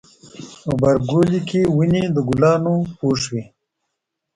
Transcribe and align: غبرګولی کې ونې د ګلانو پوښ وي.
غبرګولی 0.67 1.39
کې 1.49 1.61
ونې 1.75 2.03
د 2.15 2.17
ګلانو 2.29 2.75
پوښ 2.97 3.21
وي. 3.33 3.43